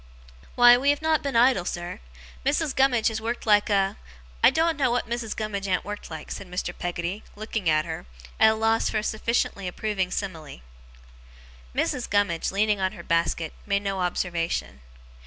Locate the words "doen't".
4.49-4.75